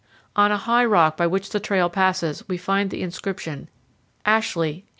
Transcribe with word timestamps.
On 0.35 0.51
a 0.51 0.57
high 0.57 0.83
rock 0.85 1.15
by 1.15 1.27
which 1.27 1.51
the 1.51 1.59
trail 1.59 1.87
passes 1.87 2.43
we 2.47 2.57
find 2.57 2.89
the 2.89 3.03
inscription: 3.03 3.69
"Ashley 4.25 4.69
18 4.71 4.81
5." 4.81 4.83